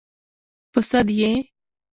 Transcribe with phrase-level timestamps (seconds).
[0.71, 1.31] _په سد يې؟